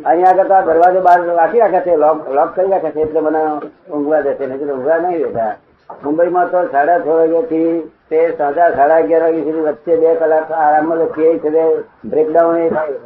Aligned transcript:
અહીંયા 0.00 0.34
કરતા 0.34 0.62
દરવાજો 0.62 1.00
બહાર 1.00 1.20
રાખી 1.38 1.60
રાખ્યા 1.60 1.84
છે 1.84 1.96
લોક 1.96 2.18
લોક 2.30 2.50
કરી 2.54 2.70
રાખ્યા 2.70 2.92
છે, 2.92 3.02
એટલે 3.02 3.20
મને 3.20 3.42
ઊંઘવા 3.90 4.22
દેશે 4.22 4.46
નહીં 4.46 4.70
ઊંઘવા 4.70 4.98
નહીં 4.98 5.22
દેતા 5.24 5.52
મુંબઈમાં 6.02 6.50
તો 6.50 6.58
સાડા 6.72 6.98
છ 6.98 7.06
વાગ્યાથી 7.10 7.68
તે 8.08 8.18
સાડા 8.38 8.68
સાડા 8.76 8.98
અગિયાર 8.98 9.24
વાગ્યા 9.24 9.44
સુધી 9.44 9.66
વચ્ચે 9.68 9.96
બે 9.96 10.16
કલાક 10.16 10.50
આરામમાં 10.54 10.98
તો 10.98 11.06
કે 11.08 11.26
છે 11.42 11.50
બ્રેકડાઉન 12.04 12.56
એ 12.56 12.68
થાય 12.70 12.96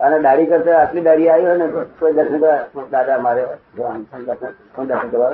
અને 0.00 0.16
દાઢી 0.22 0.46
કરતા 0.46 0.78
આટલી 0.78 1.04
દાઢી 1.04 1.28
આવી 1.28 1.46
હોય 1.46 1.58
ને 1.58 1.66
કોઈ 2.00 2.14
દર્શન 2.14 2.40
દાદા 2.90 3.18
મારે. 3.18 3.42
દર્શન 3.76 5.10
કરવા. 5.10 5.32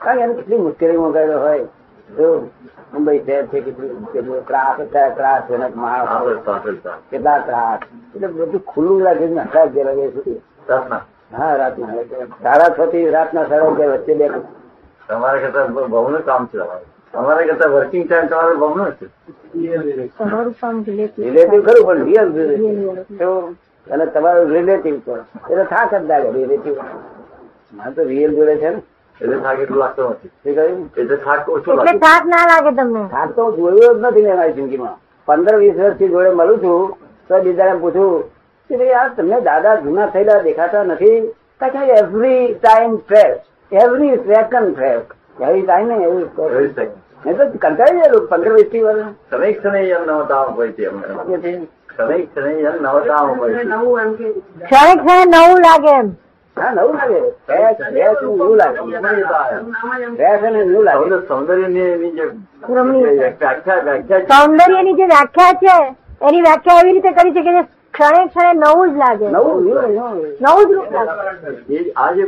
કારણ 0.00 0.18
કે 0.18 0.24
એને 0.24 0.34
કેટલી 0.34 0.58
મુશ્કેલીમાં 0.58 1.12
ગયેલો 1.12 1.38
હોય 1.38 1.66
મુંબઈ 2.08 3.20
શહેર 3.20 3.44
છે 3.48 3.60
કેટલી 3.60 3.92
મુશ્કેલીઓ 3.94 4.40
ત્રાસ 4.42 4.80
અત્યારે 4.80 5.14
ત્રાસ 5.14 5.42
છે 5.46 5.56
ને 5.56 5.68
માણસ 5.74 6.08
આગળ 6.08 6.38
પાછળ 6.40 6.78
ચાલ. 6.78 6.98
કેટલા 7.10 7.40
ત્રાસ. 7.40 7.80
એટલે 8.14 8.28
બધું 8.28 8.62
ખુલ્લું 8.64 9.02
રાખે 9.02 9.18
છે 9.20 9.26
ને 9.28 9.40
અઢાર 9.40 9.66
અગિયાર 9.66 10.12
સુધી. 10.12 10.40
હા 11.30 11.56
રાતના 11.56 12.04
સાડા 12.42 12.70
છ 12.70 12.90
થી 12.90 13.10
રાતના 13.10 13.44
સાડા 13.44 13.68
અગિયાર 13.68 13.98
વચ્ચે 13.98 14.14
બે 14.14 14.26
તમારા 15.08 15.40
કરતા 15.40 15.66
બહુનું 15.88 16.22
કામ 16.22 16.48
છે 16.48 16.58
તમારે. 17.14 17.46
કરતા 17.46 17.68
વર્કિંગ 17.68 18.04
ટાઈમ 18.06 18.28
તમારે 18.28 18.54
બહુનો 18.56 18.84
છે. 18.92 19.06
તમારું 20.18 20.54
રિલેટિવ 21.18 21.60
ખરું 21.62 21.84
પણ 21.86 22.04
રિયલ 22.04 22.28
એવું 23.20 23.56
અને 23.86 24.06
તમારું 24.06 24.50
રિલેટિવ 24.50 24.96
તો 25.04 25.16
એટલે 25.42 25.64
થાક 25.66 25.90
જ 25.92 26.04
લાગે 26.06 26.30
રિલેટિવ 26.32 26.76
મારે 27.72 27.94
તો 27.94 28.02
રિયલ 28.04 28.34
જોડે 28.34 28.56
છે 28.58 28.70
ને. 28.70 28.82
એટલે 29.20 29.36
થાક 29.44 29.58
એટલું 29.64 29.78
લાગતો 29.78 30.02
નથી. 30.10 30.30
એટલે 30.96 31.16
થાક 31.26 31.48
ઓછો 31.48 31.74
લાગે. 31.74 31.98
થાક 32.06 32.24
ના 32.32 32.44
લાગે 32.52 32.70
તમને? 32.78 33.02
થાક 33.14 33.34
તો 33.36 33.44
હું 33.44 33.56
જોયો 33.56 33.94
જ 33.94 34.00
નથી 34.06 34.24
મેં 34.26 34.36
મારી 34.36 34.56
જિંદગીમાં. 34.58 34.96
પંદર 35.28 35.56
વીસ 35.62 35.74
વર્ષથી 35.80 36.10
જોડે 36.14 36.30
મળું 36.40 36.60
છું 36.60 36.94
તો 37.30 37.40
બીજાને 37.46 37.80
પૂછું 37.80 38.12
કે 38.70 38.74
ભાઈ 38.80 38.96
આ 39.00 39.08
તમને 39.16 39.40
દાદા 39.48 39.76
જૂના 39.82 40.06
થયેલા 40.14 40.42
દેખાતા 40.46 40.84
નથી? 40.84 41.18
કે 41.60 41.80
every 41.98 42.54
time 42.54 42.92
fresh 43.08 43.38
every 43.72 44.14
second 44.28 44.74
fresh 44.76 45.06
every 45.40 45.62
time 45.62 45.88
ને 45.88 45.96
એવી 46.06 46.24
એવી 46.50 46.68
જ 46.68 46.74
થાય. 46.76 46.90
મેં 47.24 47.36
તો 47.36 47.44
કંટાળી 47.64 48.00
ગયેલું 48.00 48.28
પંદર 48.30 48.52
વીસથી 48.58 48.84
વર્ષ 48.86 49.10
ક્ષણે 49.26 49.48
ક્ષણે 49.52 49.80
એમ 49.96 50.02
નવતા 50.10 50.44
હોય 50.54 50.72
છે 50.72 50.84
ક્ષણે 51.88 52.16
ક્ષણે 52.26 52.52
એમ 52.70 52.76
નવતા 52.84 53.22
હોય 53.26 53.54
છે. 54.18 54.28
ક્ષણે 54.64 54.94
ક્ષણે 54.96 55.24
નવું 55.34 55.60
લાગે 55.66 55.92
એમ. 55.98 56.08
હા 56.60 56.72
નવું 56.76 56.96
લાગે. 57.00 57.20
ફ્રેશ 57.46 57.78
ફ્રેશ 57.90 58.20
એવું 58.22 58.56
લાગે. 58.60 58.78
ફ્રેશ 60.16 60.42
અને 60.48 60.60
એવું 60.60 60.84
લાગે. 60.88 61.06
સૌંદર્યની 61.28 61.86
જે 61.88 62.24
વ્યાખ્યા 63.18 63.98
છે. 64.08 64.16
સૌંદર્યની 64.32 64.94
જે 65.00 65.06
વ્યાખ્યા 65.12 65.58
છે 65.62 65.74
એની 66.28 66.42
વ્યાખ્યા 66.46 66.80
એવી 66.82 66.94
રીતે 66.96 67.10
કરી 67.18 67.34
છે 67.36 67.42
કે 67.46 67.52
ક્ષણે 67.94 68.22
ક્ષણે 68.28 68.52
નવું 68.62 68.88
જ 68.94 68.96
લાગે. 69.02 69.26
નવું 69.36 69.56
નવું 70.44 70.64
જ 70.68 70.70
રૂપ 70.76 70.88
લાગે. 70.92 71.12
આ 71.96 72.10
જે 72.16 72.24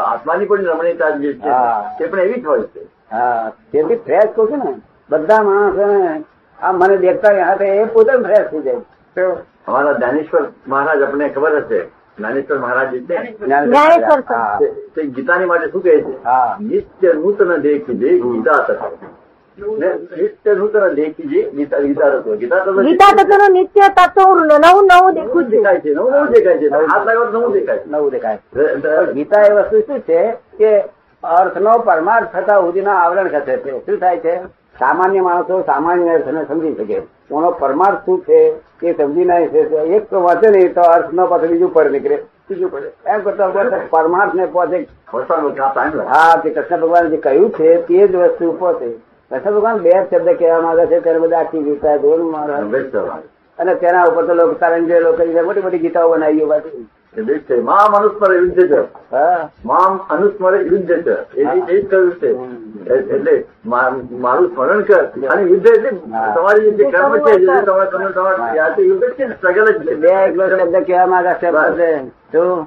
આત્માની 0.00 0.48
પણ 0.50 0.68
રમણીતા 0.72 1.12
જે 1.22 1.30
છે 1.44 1.50
તે 1.98 2.04
પણ 2.10 2.20
એવી 2.26 2.40
જ 2.42 2.44
હોય 2.46 2.66
છે. 2.74 2.82
હા 3.12 3.46
તેથી 3.72 4.00
ફ્રેશ 4.04 4.30
કહું 4.34 4.46
છું 4.50 4.60
ને 4.66 4.72
બધા 5.10 5.42
માણસોને 5.48 6.24
આ 6.58 6.72
મને 6.72 6.96
દેખતા 7.06 7.34
હાથે 7.46 7.66
એ 7.80 7.86
પોતે 7.96 8.12
ફ્રેશ 8.26 8.46
થઈ 8.50 8.62
જાય. 8.66 8.82
અમારા 9.66 9.98
દાનેશ્વર 10.02 10.44
મહારાજ 10.66 11.00
આપણને 11.02 11.26
ખબર 11.34 11.52
હશે 11.58 11.80
જ્ઞાનેશ્વર 12.18 12.58
મહારાજ 12.58 12.90
જે 12.94 14.66
તે 14.94 15.02
ગીતાની 15.02 15.44
માટે 15.44 15.66
શું 15.72 15.82
કહે 15.82 15.94
છે? 16.00 16.14
નિત્ય 16.60 17.12
નૂતન 17.12 17.56
દેખી 17.56 17.94
ગીતા 17.94 18.58
તત્વ. 18.68 18.84
નિત્ય 20.16 20.54
નૂતન 20.54 20.88
દેખી 20.88 21.44
ગીતા 21.56 21.78
ગીતા 21.78 22.08
તત્વ. 22.10 22.34
ગીતા 22.34 22.58
તત્વ 22.58 22.82
ગીતા 22.82 23.12
તત્વનું 23.18 23.52
નિત્ય 23.52 23.88
તત્વ 23.88 24.28
નવું 24.64 24.84
નવું 24.86 25.12
દેખું 25.14 25.42
દેખાય 25.48 25.80
છે. 25.80 25.94
નવું 25.94 26.12
નવું 26.12 26.28
દેખાય 26.28 26.58
છે. 26.58 26.68
હાથ 26.68 27.08
નવું 27.34 27.52
દેખાય 27.52 27.80
નવું 27.86 28.10
દેખાય. 28.10 28.38
ગીતા 29.12 29.40
એ 29.40 29.52
વસ્તુ 29.52 29.80
શું 29.80 30.00
છે 30.00 30.30
કે 30.58 30.80
અર્થનો 31.22 31.72
પરમાર્થ 31.78 32.36
થતા 32.36 32.60
સુધીના 32.60 32.94
આવરણ 32.94 33.28
ખસે 33.28 33.56
છે. 33.56 33.78
શું 33.86 33.98
થાય 33.98 34.18
છે? 34.18 34.61
સામાન્ય 34.78 35.20
માણસો 35.20 35.62
સામાન્ય 35.62 36.14
અર્થને 36.14 36.44
સમજી 36.44 36.74
શકે. 36.74 36.96
એનો 37.30 37.50
પરમાર્થ 37.50 38.04
શું 38.04 38.24
છે 38.24 38.38
એ 38.82 38.92
સમજી 38.92 39.24
ના 39.24 39.38
શકે. 39.38 39.60
એક 39.96 40.12
વાંચે 40.12 40.50
નહીં 40.50 40.74
તો 40.74 40.80
અર્થ 40.80 41.12
ન 41.12 41.26
પાછું 41.26 41.48
બીજું 41.48 41.72
પર 41.72 41.90
નીકળે. 41.90 42.18
બીજું 42.48 42.72
પડે 42.72 42.92
એમ 43.06 43.20
કરતા 43.20 43.80
પરમાર્થ 43.90 44.34
ને 44.34 44.46
લાગે 45.94 46.08
હા 46.08 46.36
તે 46.36 46.50
કૃષ્ણ 46.50 46.80
ભગવાન 46.80 47.08
જે 47.08 47.16
કહ્યું 47.16 47.50
છે 47.50 47.76
તે 47.76 48.06
જ 48.06 48.16
વસ્તુ 48.16 48.56
પહોંચે 48.58 48.88
કૃષ્ણ 49.30 49.50
ભગવાન 49.50 49.78
બે 49.78 49.90
શબ્દ 49.90 50.28
કહેવા 50.38 50.60
માંગે 50.60 50.86
છે 50.86 51.00
ત્યારે 51.00 51.18
બધા 51.18 51.38
આખી 51.38 51.62
ગીતા 51.62 51.96
સવાલ. 51.96 53.22
અને 53.58 53.74
તેના 53.74 54.04
ઉપર 54.04 54.26
તો 54.26 54.34
લોકો 54.34 54.52
તારંગે 54.52 55.00
લોકો 55.00 55.24
મોટી 55.44 55.60
મોટી 55.60 55.78
ગીતાઓ 55.78 56.12
બનાવી 56.12 56.46
પાછી 56.46 56.86
એ 57.14 57.44
છે 57.46 57.56
મામ 57.60 57.94
અનુસ્મરે 57.94 58.34
યુદ્ધ 58.36 58.68
છે. 58.68 58.80
હા. 59.10 59.50
મામ 59.64 60.00
અનુસ્મરે 60.08 60.60
યુદ્ધ 60.62 60.92
છે. 61.04 61.16
એ 61.34 61.42
એ 61.68 61.80
જ 61.80 61.88
કહ્યું 61.88 62.12
છે. 62.18 62.30
એટલે 62.88 63.44
મારું 63.64 64.48
સ્મરણ 64.48 64.82
કર. 64.82 65.04
અને 65.28 65.42
યુદ્ધ 65.42 65.66
એટલે 65.66 65.90
તમારી 66.34 66.72
જે 66.72 66.84
કર્મ 66.90 67.12
છે 67.26 67.36
તમારે 67.62 67.90
તમે 67.90 68.10
તમારે 68.12 68.56
યાદ 68.56 68.78
યુદ્ધ 68.78 69.14
છે 69.16 69.26
ને, 69.26 69.36
જ 69.72 69.84
છે. 69.84 69.94
બે 69.94 70.08
એકલો 70.08 70.48
શબ્દ 70.48 70.84
કહેવા 70.86 71.06
માંગા 71.06 71.34
છે 71.34 71.50
તું 72.32 72.66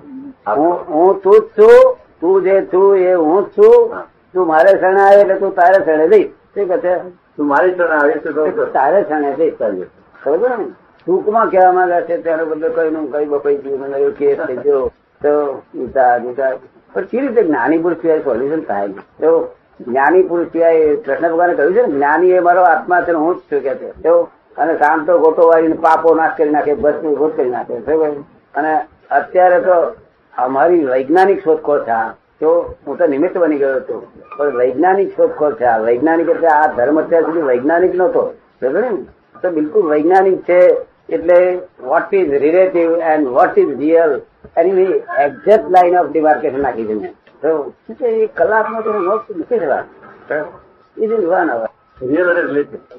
હું. 0.88 1.22
તું 1.22 1.34
જ 1.34 1.50
છું 1.55 1.97
તું 2.19 2.44
જે 2.44 2.67
છું 2.72 2.97
એ 2.97 3.13
હું 3.13 3.44
જ 3.45 3.50
છું. 3.55 3.91
તું 4.34 4.47
મારે 4.47 4.69
શરણે 4.69 5.01
આવે 5.01 5.22
એટલે 5.22 5.38
તું 5.38 5.55
તારે 5.55 5.84
શરણે 5.84 6.07
દઈશ 6.07 6.31
શું 6.53 6.67
કહે 6.67 6.78
છે? 6.78 6.95
તું 7.35 7.47
મારી 7.47 7.75
શરણે 7.75 8.13
તું 8.13 8.72
તારે 8.72 9.03
શરણે 9.03 9.35
દઈશ 9.35 9.57
ચાલ્યો 9.57 10.57
ને 10.57 10.66
ટૂંકમાં 11.05 11.49
કહેવા 11.49 11.71
માંગે 11.71 12.01
છે, 12.01 12.17
તેનો 12.17 12.45
બદલો 12.45 12.69
કઈ 12.69 12.89
કઈ 13.13 13.25
બપાઈ 13.25 13.57
ગયું 13.57 14.16
કેસ 14.16 14.38
થઈ 14.47 14.55
ગયો, 14.55 14.91
તો 15.21 15.61
ઉતાર 15.75 16.21
ઉતાર. 16.21 16.53
પણ 16.93 17.03
કેવી 17.03 17.27
રીતે 17.27 17.43
જ્ઞાની 17.43 17.77
પુરુષ 17.77 17.97
સિવાય 17.97 18.19
સોલ્યુશન 18.19 18.61
થાય 18.61 18.88
તો 19.21 19.55
જ્ઞાની 19.81 20.23
પુરુષ 20.23 20.47
સિવાય 20.47 20.95
કૃષ્ણ 20.95 21.29
ભગવાને 21.29 21.53
કહ્યું 21.53 21.73
છે 21.73 21.81
ને, 21.81 21.93
જ્ઞાની 21.93 22.31
એ 22.31 22.39
મારો 22.39 22.63
આત્મા 22.63 23.01
છે 23.01 23.11
હું 23.11 23.35
જ 23.35 23.39
છું, 23.39 23.61
કે 23.61 23.73
તો 23.73 24.29
અને 24.57 24.73
શાંતો 24.77 25.17
ગોટો 25.19 25.47
વાળીને 25.47 25.77
પાપો 25.81 26.16
નાશ 26.16 26.38
કરી 26.38 26.49
નાખે 26.49 26.73
બસ 26.73 26.93
ગોટ 26.93 27.37
કરી 27.37 27.49
નાખે 27.49 27.73
અને 28.55 28.72
અત્યારે 29.11 29.59
તો 29.61 29.75
અમારી 30.33 30.85
વૈજ્ઞાનિક 30.85 31.43
શોધખોળ 31.43 31.83
છે. 31.83 31.99
તો 32.39 32.75
હું 32.87 32.97
તો 32.97 33.05
નિમિત્ત 33.07 33.37
બની 33.37 33.57
ગયો 33.57 33.75
હતો. 33.75 34.07
પણ 34.37 34.57
વૈજ્ઞાનિક 34.57 35.09
શોધખોળ 35.16 35.53
છે, 35.53 35.66
આ 35.66 35.77
વૈજ્ઞાનિક 35.77 36.29
એટલે 36.29 36.47
આ 36.47 36.67
ધર્મ 36.67 36.99
અત્યાર 37.01 37.23
સુધી 37.23 37.41
વૈજ્ઞાનિક 37.41 37.95
નહોતો. 37.95 38.33
ને? 38.63 38.89
તો 39.41 39.49
બિલકુલ 39.49 39.89
વૈજ્ઞાનિક 39.89 40.41
છે 40.41 40.59
એટલે 41.09 41.38
what 41.89 42.13
is 42.13 42.33
relative 42.45 42.89
and 43.11 43.27
what 43.27 43.57
is 43.57 43.73
real 43.79 44.13
any 44.57 45.01
exact 45.25 45.67
line 45.75 45.97
of 45.97 46.09
demarcation 46.11 46.61
નાખી 46.61 46.88
છે 46.88 47.13
તો 47.41 47.51
એ 48.01 48.27
કલાકમાં 48.38 48.83
તો 48.83 48.93
મોક્ષ 49.07 49.35
નથી 49.38 49.59
થવા 49.59 49.83
ઇઝ 50.97 51.11
ઇઝ 51.11 51.25
વન 51.31 51.49
અવર. 51.55 51.69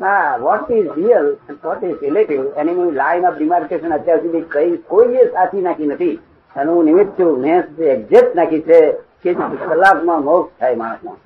હા 0.00 0.36
what 0.38 0.70
is 0.70 0.90
real 0.96 1.26
what 1.64 1.82
is 1.82 1.96
relative 2.02 2.40
any 2.56 2.90
line 3.00 3.26
of 3.28 3.38
demarcation 3.38 3.96
અત્યાર 3.98 4.20
સુધી 4.20 4.46
કઈ 4.54 4.76
કોઈએ 4.90 5.26
સાચી 5.32 5.64
નાખી 5.66 5.86
નથી. 5.86 6.18
અને 6.54 6.70
હું 6.72 6.84
નિમિત્ત 6.84 7.10
છું 7.18 7.40
મેં 7.40 7.64
એક્ઝેક્ટ 7.94 8.34
નાખી 8.34 8.62
છે 8.68 8.78
કે 9.22 9.34
કલાકમાં 9.66 10.24
મોક્ષ 10.24 10.54
થાય 10.60 10.76
માણસમાં. 10.76 11.16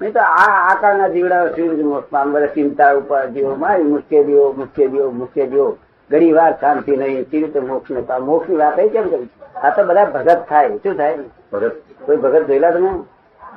નહીં 0.00 0.12
તો 0.12 0.20
આ 0.20 0.54
આકારના 0.70 1.10
જીવડા 1.14 1.44
શું 1.56 1.84
મોક્ષ 1.90 2.10
પામે? 2.12 2.32
બધા 2.32 2.54
ચિંતા 2.54 2.92
ઉપર 3.00 3.26
જીવો 3.34 3.52
મારી 3.64 3.90
મુશ્કેલીઓ 3.92 4.44
મુશ્કેલીઓ 4.62 5.10
મુશ્કેલીઓ 5.20 5.68
ઘણી 6.10 6.32
વાર 6.32 6.52
શાંતિ 6.60 6.96
નહીં 6.96 7.24
કેવી 7.30 7.44
રીતે 7.44 7.60
મોક્ષ 7.60 7.90
ને 7.90 8.18
મોક્ષની 8.18 8.56
વાત 8.56 8.76
કેમ 8.92 9.08
કરી? 9.08 9.28
આ 9.64 9.70
તો 9.70 9.84
બધા 9.84 10.04
ભગત 10.04 10.40
થાય. 10.48 10.68
શું 10.68 10.94
થાય? 10.96 11.18
ભગત. 11.52 11.72
કોઈ 12.06 12.16
ભગત 12.16 12.46
જોયેલા 12.46 12.70
તમે? 12.70 12.90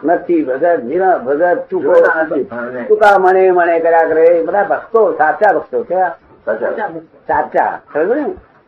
નથી 0.04 0.44
ભગત 0.44 0.84
નિરા 0.84 1.18
ભગત 1.18 1.58
ચૂકો 1.70 1.94
નથી, 2.22 2.44
ચૂકા 2.88 3.18
મને 3.18 3.52
મને 3.52 3.80
કર્યા 3.80 4.08
કરે. 4.08 4.44
બધા 4.44 4.64
ભક્તો 4.64 5.02
સાચા 5.14 5.54
ભક્તો 5.54 5.84
કેવા 5.84 6.16
સાચા. 6.46 6.88
સાચા. 7.28 7.80
સમજો 7.94 8.14
ને 8.14 8.26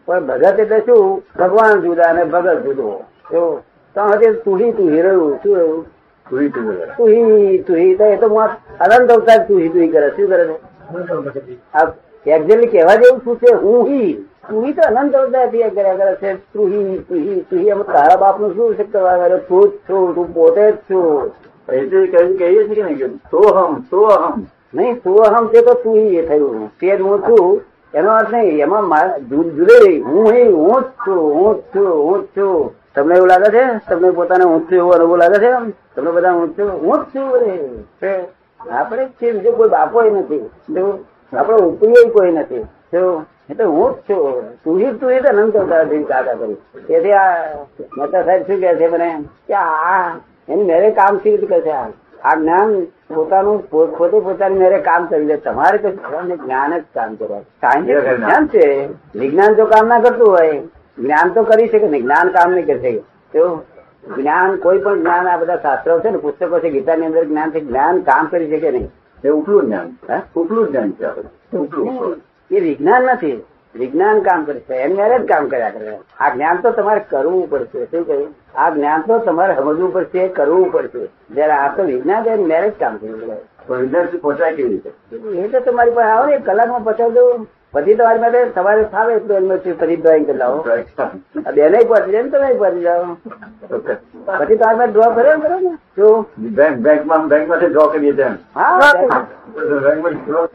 પણ 0.07 0.27
ભગત 0.27 0.59
એટલે 0.59 0.79
શું? 0.79 1.24
ભગવાન 1.39 1.81
જુદા 1.81 2.09
અને 2.09 2.24
ભગત 2.24 2.63
જુદો. 2.65 3.03
એવું. 3.33 3.62
તો 3.95 4.33
તુહી 4.45 4.71
તુહી 4.71 5.01
રહ્યું 5.01 5.36
શું 5.44 5.56
રહ્યું? 5.57 5.86
તુહી 6.29 6.50
તુહી 6.50 7.57
તુહી 7.68 7.95
તો 7.95 8.06
એ 8.06 8.15
તો 8.15 8.27
અનંત 8.79 9.12
અવતાર 9.12 9.45
તુહી 9.47 9.69
તુહી 9.69 9.88
કરે. 9.88 10.09
શું 10.09 10.29
કરે 10.29 10.45
છે? 10.47 11.57
આ 11.74 11.86
એક્ઝેક્ટલી 12.25 12.67
કહેવા 12.67 12.95
જેવું 12.95 13.19
શું 13.23 13.37
છે? 13.37 13.53
હું 13.53 13.87
હી 13.87 14.13
તુહી 14.49 14.73
તો 14.73 14.81
અનંત 14.87 15.15
અવતારથી 15.15 15.69
કર્યા 15.75 15.95
કરે 15.95 16.15
છે. 16.21 16.35
તુહી 16.53 16.97
તુહી 17.07 17.39
તુહી 17.49 17.71
અમે 17.71 17.83
તારા 17.83 18.17
બાપનું 18.17 18.55
શું 18.55 18.75
છે 18.75 18.83
કરવા 18.83 19.17
કરે? 19.17 19.37
તું 19.49 19.63
જ 19.69 19.73
છું 19.89 20.15
તું 20.15 20.33
પોતે 20.33 20.71
જ 20.71 20.75
છું. 20.89 21.31
એટલે 21.69 22.07
કહીએ 22.07 22.63
છીએ 22.67 22.75
કે 22.75 22.83
નહીં 22.83 22.97
કે 22.97 23.07
સોહમ 23.31 23.71
સોહમ 23.89 24.45
નહીં 24.73 24.95
સોહમ 25.03 25.47
તે 25.51 25.61
તો 25.61 25.73
તું 25.83 25.97
એ 25.97 26.25
થયું 26.27 26.69
તે 26.79 26.97
જ 26.97 27.01
હું 27.01 27.19
છું. 27.27 27.61
એનો 27.93 28.09
અર્થ 28.19 28.33
નહીં 28.33 28.59
એમાં 28.59 29.19
જુદે 29.29 30.01
હું 30.09 30.27
એ 30.35 30.43
હું 30.51 30.81
જ 30.81 30.85
છું 31.05 31.21
હું 31.35 31.51
જ 31.57 31.61
છું 31.73 31.89
હું 32.07 32.21
જ 32.21 32.25
છું. 32.37 32.71
તમને 32.95 33.15
એવું 33.15 33.27
લાગે 33.27 33.49
છે? 33.55 33.63
તમને 33.89 34.11
પોતાને 34.11 34.43
હું 34.43 34.61
છું 34.67 34.77
એવો 34.77 34.91
અનુભવ 34.91 35.17
લાગે 35.17 35.37
છે 35.43 35.51
તમને 35.95 36.11
બધા 36.11 36.31
હું 36.31 36.53
છું 36.57 36.69
હું 36.83 36.97
જ 36.99 37.03
છું. 37.13 37.29
તે 38.01 38.11
આપણે 38.71 39.05
જ 39.05 39.09
છીએ 39.21 39.31
બીજો 39.31 39.51
કોઈ 39.51 39.69
બાપો 39.69 39.97
નથી. 40.03 40.45
આપણો 41.38 41.57
ઉપરી 41.57 42.09
કોઈ 42.09 42.31
નથી. 42.31 42.65
એટલે 43.50 43.65
હું 43.65 43.91
જ 43.91 43.95
છું. 43.95 44.56
તું 44.63 44.80
જ 44.80 45.00
તું 45.00 45.12
જ 45.12 45.25
અનંત 45.25 45.57
કાકા 46.07 46.33
કરું. 46.33 46.57
તેથી 46.88 47.12
આ 47.12 47.25
મહેતા 47.97 48.24
સાહેબ 48.24 48.41
શું 48.41 48.59
કહે 48.59 48.75
છે 48.75 48.88
મને? 48.88 49.09
કે 49.47 49.53
આ 49.53 50.15
એની 50.50 50.63
મેરે 50.63 50.91
કામ 50.91 51.18
કેવી 51.18 51.38
રીતે 51.38 51.56
કરશે 51.56 51.71
આ? 51.71 51.88
આ 52.24 52.35
જ્ઞાન 52.35 52.81
પોતાનું 53.15 53.69
પોતે 53.69 54.19
પોતાની 54.19 54.57
મેરે 54.57 54.77
કામ 54.80 55.06
કરી 55.06 55.25
દે 55.25 55.38
તમારે 55.38 55.77
તો 55.77 55.89
જ્ઞાન 55.89 56.77
જ 56.80 56.83
કામ 56.94 57.15
કરવા. 57.15 57.39
સાયન્સ 57.39 58.18
જ્ઞાન 58.18 58.47
છે. 58.47 58.88
વિજ્ઞાન 59.15 59.53
જો 59.53 59.65
કામ 59.65 59.88
ના 59.88 60.00
કરતું 60.00 60.31
હોય. 60.31 60.59
જ્ઞાન 60.97 61.29
તો 61.29 61.44
કરી 61.44 61.68
શકે 61.68 61.88
નહીં 61.88 62.03
જ્ઞાન 62.03 62.29
કામ 62.29 62.51
નહીં 62.51 62.65
કરી 62.65 62.79
શકે. 62.79 63.00
તો 63.33 63.63
જ્ઞાન 64.15 64.56
કોઈ 64.56 64.79
પણ 64.79 65.00
જ્ઞાન 65.00 65.27
આ 65.27 65.38
બધા 65.38 65.57
શાસ્ત્રો 65.57 66.00
છે 66.00 66.09
ને 66.09 66.18
પુસ્તકો 66.18 66.59
છે 66.59 66.69
ગીતાની 66.69 67.06
અંદર 67.06 67.24
જ્ઞાન 67.24 67.51
છે. 67.51 67.59
જ્ઞાન 67.59 68.01
કામ 68.01 68.25
કરી 68.25 68.50
શકે 68.50 68.71
નહીં. 68.71 68.91
એ 69.25 69.29
ઉપલું 69.29 69.65
જ્ઞાન 69.65 70.21
ઉપલું 70.35 70.67
જ્ઞાન 70.67 70.91
છે 70.91 71.57
ઉપલું 71.57 72.21
એ 72.51 72.59
વિજ્ઞાન 72.59 73.03
નથી. 73.03 73.43
વિજ્ઞાન 73.75 74.19
કામ 74.19 74.43
કરે 74.43 74.59
છે. 74.59 74.73
એની 74.73 74.93
મેરે 74.93 75.19
જ 75.19 75.25
કામ 75.25 75.47
કર્યા 75.47 75.69
કરે. 75.69 75.99
આ 76.19 76.29
જ્ઞાન 76.29 76.61
તો 76.61 76.71
તમારે 76.71 77.01
કરવું 77.09 77.49
પડશે. 77.49 77.85
શું 77.85 78.07
કહ્યું? 78.07 78.35
આ 78.55 78.69
જ્ઞાન 78.69 79.01
તો 79.01 79.17
તમારે 79.17 79.55
સમજવું 79.55 79.93
પડશે 79.93 80.27
કરવું 80.27 80.71
પડશે. 80.71 81.05
જયારે 81.33 81.53
આ 81.53 81.75
તો 81.75 81.83
વિજ્ઞાન 81.83 82.25
એમ 82.25 82.31
મેરેજ 82.31 82.47
મેરે 82.47 82.69
જ 82.69 82.73
કામ 82.79 82.97
કર્યું. 82.97 83.79
વિદ્યાર્થી 83.81 84.17
પહોંચાય 84.17 84.55
કેવી 84.55 84.69
રીતે? 84.69 84.91
એ 85.39 85.47
તો 85.47 85.59
તમારી 85.59 85.91
પાસે 85.91 86.09
આવે 86.09 86.31
ને 86.31 86.37
કલાકમાં 86.37 86.83
પચાવી 86.83 87.11
દઉં. 87.11 87.47
પછી 87.73 87.95
તમારી 87.95 88.19
માટે 88.19 88.51
સવારે 88.55 88.83
ફાવે 88.83 89.13
એટલું 89.13 89.37
એમાં 89.37 89.57
પછી 89.57 89.95
ડ્રોઈંગ 89.95 90.27
કરી 90.27 90.37
લાવો 90.37 90.65
બેને 91.55 91.83
પહોંચી 91.83 92.11
જાય 92.11 92.23
ને 92.23 92.29
તમે 92.29 92.53
પહોંચી 92.53 92.81
જાઓ. 92.81 93.17
પછી 94.37 94.55
તમારી 94.55 94.77
પાસે 94.77 94.91
ડ્રો 94.91 95.11
કર્યો 95.11 95.35
ને 95.35 95.47
કરો 95.47 95.59
ને. 95.59 95.77
શું? 95.95 96.25
બેંક 96.37 96.77
બેંકમાં 96.77 97.27
બેંકમાંથી 97.27 97.67
ડ્રો 97.67 97.87
કરીએ 97.87 98.11
તેમ 98.11 98.37
હા 98.55 98.79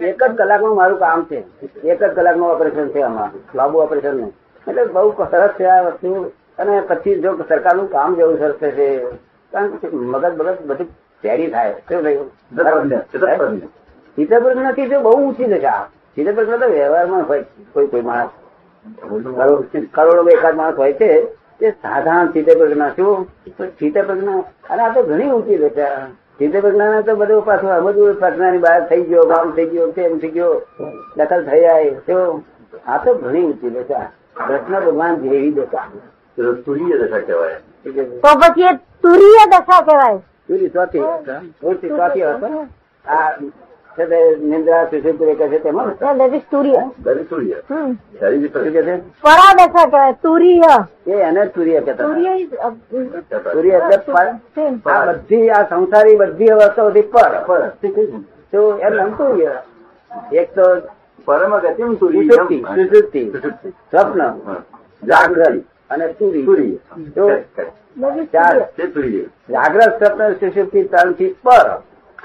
એક 0.00 0.24
જ 0.24 0.36
કલાકનું 0.36 0.76
મારું 0.76 0.98
કામ 0.98 1.24
છે. 1.24 1.44
એક 1.84 2.04
જ 2.04 2.14
કલાકનું 2.14 2.50
ઓપરેશન 2.50 2.88
છે 2.88 3.02
આમાં. 3.02 3.30
લાંબુ 3.56 3.78
ઓપરેશનનું 3.78 4.32
એટલે 4.68 4.84
બહુ 4.84 5.14
સરસ 5.30 5.50
છે 5.60 5.64
આ 5.64 5.82
વસ્તુ. 5.82 6.32
અને 6.58 6.80
પછી 6.80 7.20
જો 7.20 7.38
સરકારનું 7.48 7.90
કામ 7.90 8.14
જેવું 8.14 8.38
સરસ 8.38 8.54
છે 8.54 9.06
કારણ 9.52 9.70
કે 9.70 9.88
મગજ 9.88 10.38
મગજ 10.38 10.66
બધું 10.66 10.86
રેડી 11.24 11.50
થાય. 11.50 11.72
શું. 11.72 12.02
થયું? 12.02 12.30
નથી 14.68 14.88
જો 14.88 15.00
બહુ 15.00 15.12
ઊંચી 15.12 15.44
છે 15.44 15.66
આ 15.66 15.97
સીતાપ્રજ્ઞ 16.18 16.60
તો 16.60 16.68
વ્યવહારમાં 16.68 17.26
હોય 17.28 17.42
કોઈ 17.72 17.86
કોઈ 17.86 18.00
માણસ 18.00 18.30
કરોડો 19.08 19.64
કરોડો 19.94 20.30
એકાદ 20.30 20.56
માણસ 20.56 20.76
હોય 20.76 20.92
છે 20.92 21.10
તે 21.60 21.70
સાધારણ 21.70 22.32
સીતાપ્રજ્ઞ 22.36 22.86
શું? 22.96 23.28
સીતાપ્રજ્ઞ 23.78 24.32
અને 24.70 24.82
આ 24.82 24.94
તો 24.94 25.02
ઘણી 25.02 25.30
ઊંચી 25.30 25.58
છે. 25.76 25.88
પ્રજ્ઞા 26.38 27.00
તો 27.06 27.16
બધું 27.16 27.44
પાછું 27.44 27.70
સમજવું 27.70 28.14
પ્રજ્ઞાની 28.14 28.58
બહાર 28.58 28.80
થઈ 28.88 29.02
ગયો 29.02 29.24
ગામ 29.26 29.52
થઈ 29.56 29.66
ગયો 29.66 29.86
તેમ 29.96 30.18
થઈ 30.18 30.30
ગયો 30.30 30.52
દખલ 31.16 31.42
થઈ 31.44 31.60
જાય 31.60 31.90
તો 32.08 32.18
આ 32.86 32.98
તો 33.04 33.14
ઘણી 33.14 33.44
ઊંચી 33.44 33.70
દશા 33.70 34.06
કૃષ્ણ 34.36 34.80
ભગવાન 34.86 35.14
જેવી 35.22 35.50
દશા 35.50 35.86
તુરીય 36.64 36.96
દશા 36.98 37.20
કહેવાય. 37.20 37.58
તો 38.24 38.30
પછી 38.40 38.74
તુરીય 39.02 39.44
દશા 39.52 39.80
કહેવાય. 39.82 40.18
તુરી 40.48 40.68
ચોથી 40.68 41.02
ચોથી 41.60 42.22
હતો. 42.22 42.66
આ 43.04 43.30
છે 43.98 44.06
તે 44.06 44.18
નિંદ્રા 44.40 44.84
સુશુદ્ધ 44.84 45.36
કહે 45.38 45.48
છે? 45.48 45.58
તેમાં 45.58 45.94
સૂર્ય 46.50 46.82
સૂર્ય 47.28 47.56
પરા 49.22 49.52
એ 51.06 51.12
એને 51.12 51.46
સૂર્ય 51.54 51.80
કહેતા 51.80 52.06
સૂર્ય 52.06 52.32
એટલે 52.36 52.58
આ 54.90 55.06
બધી 55.06 55.50
આ 55.50 55.62
સંસારી 55.62 56.16
બધી 56.16 56.48
અવસ્થાઓથી 56.48 57.02
પર 57.02 57.32
તો 58.52 58.78
એમ 58.78 59.16
સૂર્ય 59.16 59.52
એક 60.32 60.54
તો 60.54 60.62
પરમ 61.24 61.58
ગતિ 61.58 61.96
તુરીય? 61.96 62.28
સુષુપ્તિ 62.28 62.58
સુષુપ્તિ 63.32 63.32
સ્વપ્ન. 63.90 64.22
જાગરણ 65.02 65.58
અને 65.90 66.06
સૂર્ય 66.12 66.44
તુરીય. 66.44 66.76
તો 67.14 67.28
That 67.28 68.16
is 68.16 68.26
ચાર. 68.32 68.52
તુરીય. 68.52 68.72
તે 68.76 68.86
તુરીય. 68.86 69.24
જાગ્રત 69.48 70.02
સ્વપ્ન 70.02 70.32
સુષુપ્તિ 70.32 70.82
ત્રણથી 70.82 71.36
પર. 71.42 71.66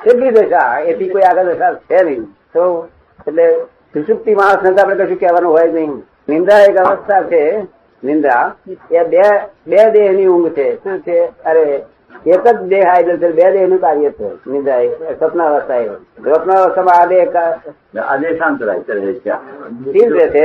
એટલી 0.05 0.29
દશા 0.29 0.79
એથી 0.79 1.09
કોઈ 1.09 1.21
આગળ 1.21 1.43
દશા 1.43 1.73
છે 1.73 2.03
નહીં. 2.03 2.23
તો 2.23 2.87
એટલે 3.27 3.55
સુસુપ્તિ 3.63 4.35
માણસ 4.35 4.69
ને 4.69 4.81
આપણે 4.81 4.95
કશું 4.95 5.19
કહેવાનું 5.19 5.51
હોય 5.51 5.71
નહીં. 5.71 5.89
નિંદ્રા 6.29 6.59
એક 6.59 6.77
અવસ્થા 6.77 7.21
છે 7.21 7.61
નિંદ્રા. 8.03 8.55
એ 8.91 9.03
બે 9.03 9.21
બે 9.67 9.91
દેહની 9.91 10.27
ઊંઘ 10.27 10.49
છે. 10.49 10.75
શું 10.75 10.99
છે? 10.99 11.25
અરે 11.25 11.83
એક 12.27 12.47
જ 12.47 12.61
દેહ 12.61 12.89
આવેલો 12.89 13.17
છે 13.17 13.31
બે 13.31 13.51
દેહનું 13.51 13.79
કાર્ય 13.79 14.09
છે. 14.09 14.49
નિંદ્રા 14.49 14.75
એ 14.75 14.89
સ્વપ્ન 14.89 15.43
અવસ્થા 15.43 15.75
એ. 15.75 15.87
સ્વપ્ન 15.87 16.51
અવસ્થામાં 16.51 16.95
આ 16.95 17.05
દેહ 17.05 17.25
કા- 17.25 17.99
આજે 17.99 18.37
શાંત 18.37 18.63
રાય 18.63 18.79
છે 18.79 18.93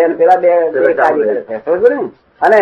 પેલા 0.09 0.37
બે 0.37 0.71
બે 0.71 0.93
કાર્ય 0.93 1.25
કરે 1.25 1.41
છે. 1.41 1.65
સમજ 1.65 1.93
ને? 1.93 2.28
અને 2.41 2.61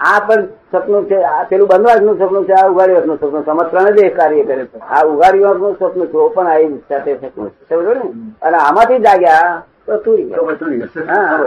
આ 0.00 0.20
પણ 0.20 0.48
સપનું 0.72 1.08
છે 1.08 1.18
આ 1.24 1.44
પેલું 1.44 1.68
બંધવાસનું 1.68 2.18
સપનું 2.18 2.46
છે 2.46 2.52
આ 2.52 2.68
ઉઘાડી 2.68 3.06
નું 3.06 3.18
સપનું 3.18 3.44
આમાં 3.48 3.70
ત્રણે 3.70 3.92
દેહ 3.92 4.08
કાર્ય 4.16 4.44
કરે 4.44 4.64
છે. 4.66 4.78
આ 4.90 5.04
ઉઘાડી 5.04 5.40
નું 5.40 5.76
સપનું 5.76 6.08
છે 6.12 6.18
પણ 6.34 6.46
આવી 6.46 6.82
સાથે 6.88 7.12
સપનું 7.16 7.50
છે. 7.50 7.64
સમજો 7.68 7.94
ને? 7.94 8.04
અને 8.42 8.56
આમાંથી 8.56 8.98
જાગ્યા 8.98 9.62
તો 9.86 9.96
તુરી 9.98 10.30
તો 10.30 10.42
હા. 11.08 11.38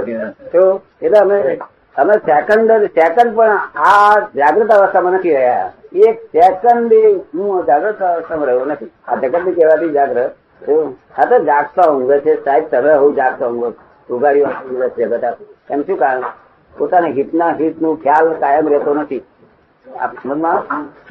તો 0.51 0.81
એટલે 1.01 1.19
અમે 1.19 1.59
અમે 1.95 2.13
સેકન્ડ 2.25 2.71
સેકન્ડ 2.95 3.35
પણ 3.35 3.57
આ 3.75 4.15
જાગૃત 4.35 4.71
અવસ્થામાં 4.71 5.13
નથી 5.13 5.35
રહ્યા. 5.35 5.69
એક 6.05 6.17
સેકન્ડ 6.31 6.93
હું 7.33 7.65
જાગૃત 7.65 8.01
અવસ્થામાં 8.01 8.47
રહ્યો 8.47 8.65
નથી. 8.65 8.91
આ 9.07 9.19
સેકન્ડ 9.21 9.55
કહેવાથી 9.55 9.93
જાગૃત 9.93 10.31
હા 11.17 11.25
તો 11.25 11.43
જાગતા 11.45 11.91
ઊંઘે 11.91 12.19
છે. 12.25 12.33
સાહેબ 12.45 12.69
તમે 12.71 12.97
હું 13.03 13.15
જાગતા 13.15 13.47
ઊંઘો 13.47 13.73
ઉગાડી 14.09 14.43
ઊંઘે 14.43 14.89
છે. 14.95 15.05
બધા 15.05 15.35
એમ 15.69 15.81
શું 15.83 15.97
કારણ? 15.97 16.25
પોતાને 16.77 17.09
હિતના 17.11 17.49
હિતનું 17.59 18.01
ખ્યાલ 18.03 18.33
કાયમ 18.33 18.69
રહેતો 18.69 18.93
નથી. 18.93 19.21
આ 19.87 20.07
સમજમાં? 20.07 20.57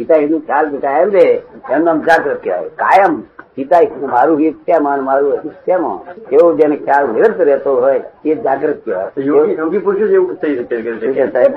હિતા 0.00 0.16
હિતનું 0.16 0.40
ખ્યાલ 0.40 0.76
કાયમ 0.76 1.10
રહે 1.10 1.26
એનું 1.70 1.84
નામ 1.84 2.00
જાગૃત 2.00 2.44
કહેવાય. 2.44 2.68
કાયમ 2.82 3.22
હિતા 3.58 3.78
મારું 4.12 4.38
હિત 4.38 4.70
અને 4.70 5.02
મારું 5.02 5.32
હિત 5.44 5.52
કેમ 5.66 5.84
એવો 6.32 6.52
જેને 6.54 6.76
ખ્યાલ 6.76 7.08
નિરંતર 7.08 7.44
રહેતો 7.44 7.74
હોય 7.74 8.02
એ 8.24 8.34
જાગૃત 8.34 8.84
કહેવાય. 8.84 9.10
યોગી 9.58 9.78
પુરુષ 9.78 10.08
જ 10.08 10.12
એવું 10.12 10.34
થઈ 10.34 10.56
શકે? 10.56 10.80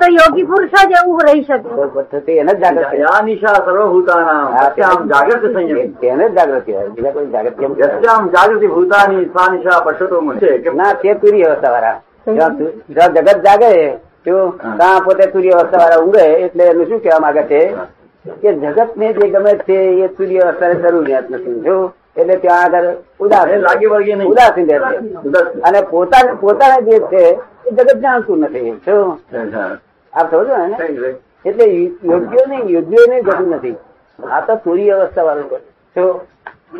તો 0.02 0.12
યોગી 0.18 0.44
પુરુષ 0.44 0.74
જ 0.88 0.92
એવું 1.04 1.20
રહી 1.28 1.44
શકે. 1.44 1.70
પદ્ધતિ 1.94 2.32
એને 2.32 2.54
જ 2.54 2.60
જાગૃત 2.64 3.24
નિશા 3.26 3.54
સર્વભૂતાનામ 3.66 5.08
જાગૃત 5.08 5.44
સંયમ. 5.54 5.92
તેને 6.04 6.30
જ 6.30 6.34
જાગૃત 6.36 6.66
કહેવાય. 6.66 6.88
બીજા 6.88 7.12
કોઈ 7.12 7.28
જાગૃત 7.28 7.58
કેમ 7.60 7.74
જાગૃતિ 8.36 8.68
ભૂતાની 8.68 9.26
સા 9.26 9.52
નિશા 9.54 9.80
કે 10.64 10.70
ના 10.82 10.94
તે 10.94 11.14
પીરી 11.14 11.44
અવસ્થા 11.44 11.72
વાળા 11.72 12.02
જગત 12.28 13.38
જાગે 13.46 13.72
ત્યાં 14.24 15.04
પોતે 15.06 15.24
સૂર્ય 15.32 15.54
અવસ્થા 15.60 15.80
વાળા 15.82 16.02
ઊંઘે 16.04 16.26
એટલે 16.46 16.64
એનું 16.72 16.86
શું 16.90 17.02
કહેવા 17.04 17.20
માંગે 17.20 17.44
છે? 17.52 17.62
કે 18.42 18.50
જગત 18.54 18.90
ને 18.98 19.14
જે 19.14 19.30
ગમે 19.34 19.54
છે 19.68 19.78
એ 20.04 20.10
સૂર્ય 20.18 20.42
અવસ્થાની 20.50 20.82
જરૂરિયાત 20.84 21.30
નથી. 21.30 21.62
જો 21.66 21.76
એટલે 22.18 22.36
ત્યાં 22.44 22.76
આગળ 22.76 22.88
ઉદાસીન 23.20 23.62
લાગી 23.68 23.92
વળગી 23.94 24.16
નહીં. 24.16 24.32
ઉદાસીન 24.32 24.68
રહે 24.70 24.78
અને 25.68 25.80
પોતાને 25.92 26.32
પોતાને 26.42 26.78
જે 26.88 27.00
છે 27.12 27.24
એ 27.66 27.72
જગત 27.72 28.00
જાણતું 28.04 28.40
નથી. 28.46 28.74
શું 28.86 29.08
આપ 30.14 30.28
સમજો 30.32 30.56
ને. 30.68 30.78
એટલે 31.46 31.66
યોગ્ય 32.04 32.44
નહીં 32.50 32.70
યોગ્ય 32.70 33.02
નહીં 33.10 33.24
જતું 33.26 33.50
નથી. 33.56 33.78
આ 34.20 34.42
તો 34.42 34.54
સૂર્ય 34.64 34.94
અવસ્થા 34.98 35.26
વાળું 35.28 35.50
જો 35.50 35.58
શું 35.96 36.10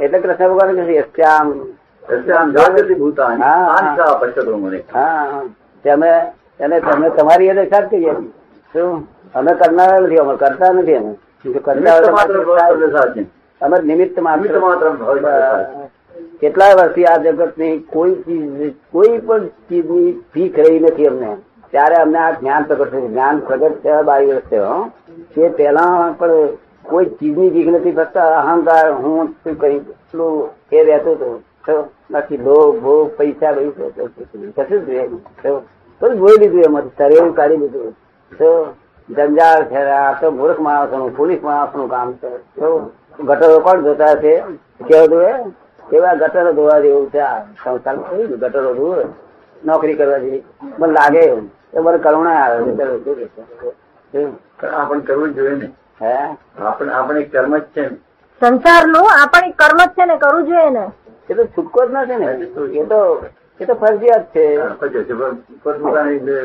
એટલે 0.02 0.18
કૃષ્ણ 0.20 0.50
ભગવાન 0.50 0.86
કહે 0.88 1.04
શ્યામ 1.16 1.48
તમે 5.86 6.12
અને 6.60 6.80
તમે 6.80 7.10
તમારી 7.10 7.48
એને 7.48 7.66
દશા 7.66 7.82
કહીએ 7.82 8.14
શું? 8.74 9.08
અમે 9.36 9.52
કરનારા 9.54 10.00
નથી 10.00 10.20
અમે 10.20 10.36
કરતા 10.38 10.72
નથી 10.74 10.96
અમે. 10.96 11.12
કરતા 11.66 11.90
અમે 13.62 13.78
નિમિત્ત 13.82 14.20
માત્ર. 14.20 14.56
કેટલાય 16.42 16.76
વર્ષથી 16.76 17.06
આ 17.06 17.18
જગતની 17.18 17.76
કોઈ 17.94 18.16
ચીજ 18.26 18.74
કોઈ 18.92 19.20
પણ 19.20 19.46
ચીજની 19.70 20.10
ભીખ 20.34 20.58
રહી 20.60 20.80
નથી 20.80 21.08
અમને. 21.08 21.32
ત્યારે 21.72 21.96
અમને 21.96 22.20
આ 22.20 22.32
જ્ઞાન 22.32 22.64
પ્રગટ 22.64 22.92
થયું. 22.92 23.12
જ્ઞાન 23.12 23.38
પ્રગટ 23.40 23.84
થયા 23.84 24.04
બાવી 24.04 24.32
વર્ષ 24.32 24.50
તે 25.36 25.50
પહેલા 25.50 26.16
પણ 26.20 26.50
કોઈ 26.84 27.06
ચીજની 27.06 27.50
ભીખ 27.50 27.68
નથી 27.68 27.92
ફક્ત 27.92 28.18
અહંકાર 28.18 28.92
હું 28.94 29.36
શું 29.44 29.60
કરી 29.60 29.76
એટલું 29.76 30.50
એ 30.72 30.84
રહેતું 30.84 31.16
હતું. 31.16 31.36
તો 31.66 31.76
બાકી 32.12 32.38
લોભ 32.38 32.80
ભોગ 32.84 33.18
પૈસા 33.18 33.54
પૈસા 33.54 34.08
કશું 34.58 34.86
જ 34.86 34.90
રહે 34.90 35.08
તો 35.44 35.64
બધું 36.02 36.18
જોઈ 36.18 36.40
લીધું 36.40 36.62
એમાંથી 36.62 36.90
તરેવું 36.98 37.36
કાઢી 37.36 37.58
લીધું. 37.58 37.96
તો 38.32 38.76
જંજાળ 39.10 39.64
છે 39.64 39.76
આ 39.76 40.14
તો 40.14 40.32
મૂર્ખ 40.32 40.60
માણસોનું 40.60 41.18
પોલીસ 41.18 41.42
માણસનું 41.44 41.90
કામ 41.90 42.14
છે. 42.14 42.30
તો 42.38 42.92
ગટરો 43.20 43.60
કોણ 43.60 43.84
જોતા 43.84 44.16
છે 44.16 44.44
કેવું 44.88 45.10
જોવે 45.10 45.32
એવા 45.98 46.14
ગટરો 46.14 46.54
ધોવા 46.54 46.80
જેવું 46.80 47.10
છે? 47.10 47.20
આ 47.20 47.44
સંસ્થામાં 47.64 48.10
કહ્યું 48.10 48.40
ગટરો 48.40 48.74
ધોવે? 48.74 49.06
નોકરી 49.66 49.94
કરવા 49.94 50.18
જેવી. 50.18 50.44
મને 50.80 50.94
લાગે 50.94 51.20
એવું. 51.20 51.50
તો 51.74 51.82
મને 51.82 51.98
કરુણા 51.98 52.32
આવે. 52.32 52.74
છે? 54.14 54.28
આપણે 54.68 55.02
કરવું 55.02 55.34
જોઈએ 55.34 55.56
ને. 55.56 55.70
હે? 56.02 56.38
આપણે 56.62 56.92
આપણે 56.94 57.24
કર્મ 57.24 57.58
જ 57.58 57.62
છે 57.62 57.82
ને. 57.82 57.98
સંસારનું 58.42 59.08
આપણે 59.24 59.52
કર્મ 59.52 59.78
જ 59.78 59.90
છે 59.90 60.06
ને 60.06 60.18
કરવું 60.18 60.44
જોઈએ 60.48 60.70
ને. 60.70 60.86
એ 61.30 61.34
તો 61.34 61.44
છૂટકો 61.46 61.86
જ 61.86 61.90
નથી 61.94 62.16
ને. 62.16 62.28
એ 62.80 62.86
તો 62.86 63.26
એ 63.62 63.66
તો 63.66 63.74
ફરજિયાત 63.74 64.26
છે. 64.36 64.46